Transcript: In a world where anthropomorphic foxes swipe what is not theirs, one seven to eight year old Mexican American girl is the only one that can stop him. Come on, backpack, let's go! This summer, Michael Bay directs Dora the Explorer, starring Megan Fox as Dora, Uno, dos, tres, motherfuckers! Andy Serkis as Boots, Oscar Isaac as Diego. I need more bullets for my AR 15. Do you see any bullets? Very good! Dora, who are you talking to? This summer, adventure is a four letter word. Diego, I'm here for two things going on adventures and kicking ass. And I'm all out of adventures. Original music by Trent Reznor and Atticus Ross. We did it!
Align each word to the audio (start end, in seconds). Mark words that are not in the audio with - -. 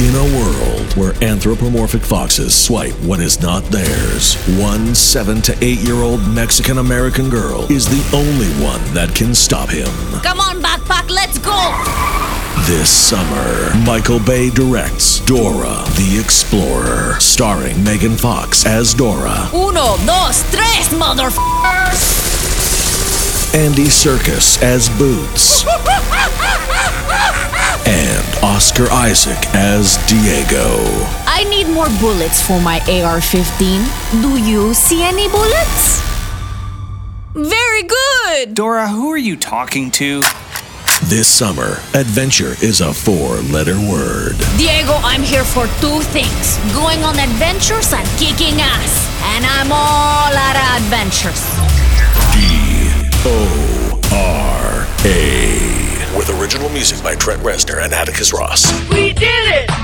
In 0.00 0.14
a 0.14 0.38
world 0.38 0.96
where 0.96 1.12
anthropomorphic 1.22 2.00
foxes 2.00 2.54
swipe 2.54 2.94
what 3.02 3.20
is 3.20 3.42
not 3.42 3.62
theirs, 3.64 4.34
one 4.58 4.94
seven 4.94 5.42
to 5.42 5.52
eight 5.62 5.80
year 5.80 5.96
old 5.96 6.26
Mexican 6.26 6.78
American 6.78 7.28
girl 7.28 7.70
is 7.70 7.84
the 7.84 8.16
only 8.16 8.48
one 8.64 8.80
that 8.94 9.14
can 9.14 9.34
stop 9.34 9.68
him. 9.68 9.90
Come 10.22 10.40
on, 10.40 10.62
backpack, 10.62 11.10
let's 11.10 11.36
go! 11.36 11.52
This 12.66 12.88
summer, 12.88 13.76
Michael 13.84 14.20
Bay 14.20 14.48
directs 14.48 15.20
Dora 15.26 15.84
the 15.96 16.18
Explorer, 16.18 17.20
starring 17.20 17.84
Megan 17.84 18.16
Fox 18.16 18.64
as 18.64 18.94
Dora, 18.94 19.50
Uno, 19.52 19.98
dos, 20.06 20.42
tres, 20.50 20.88
motherfuckers! 20.96 22.40
Andy 23.52 23.86
Serkis 23.86 24.62
as 24.62 24.88
Boots, 24.90 25.64
Oscar 28.60 28.90
Isaac 28.92 29.38
as 29.54 29.96
Diego. 30.06 30.68
I 31.24 31.44
need 31.48 31.66
more 31.72 31.88
bullets 31.98 32.46
for 32.46 32.60
my 32.60 32.78
AR 32.90 33.22
15. 33.22 34.20
Do 34.20 34.36
you 34.36 34.74
see 34.74 35.02
any 35.02 35.28
bullets? 35.28 36.02
Very 37.32 37.84
good! 37.84 38.54
Dora, 38.54 38.86
who 38.86 39.10
are 39.12 39.16
you 39.16 39.38
talking 39.38 39.90
to? 39.92 40.20
This 41.04 41.26
summer, 41.26 41.80
adventure 41.94 42.54
is 42.62 42.82
a 42.82 42.92
four 42.92 43.36
letter 43.48 43.80
word. 43.80 44.36
Diego, 44.58 44.92
I'm 45.08 45.22
here 45.22 45.44
for 45.44 45.64
two 45.80 46.02
things 46.12 46.58
going 46.74 47.02
on 47.02 47.18
adventures 47.18 47.94
and 47.94 48.06
kicking 48.20 48.60
ass. 48.60 49.08
And 49.32 49.46
I'm 49.46 49.72
all 49.72 50.32
out 50.36 50.56
of 50.60 50.84
adventures. 50.84 51.40
Original 56.38 56.68
music 56.70 57.02
by 57.02 57.16
Trent 57.16 57.42
Reznor 57.42 57.82
and 57.82 57.92
Atticus 57.92 58.32
Ross. 58.32 58.72
We 58.90 59.12
did 59.12 59.24
it! 59.24 59.79